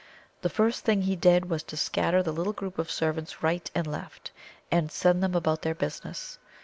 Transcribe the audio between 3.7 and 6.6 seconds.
and left, and send them about their business.